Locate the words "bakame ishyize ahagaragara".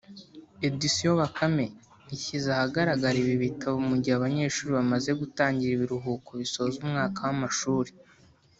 1.19-3.15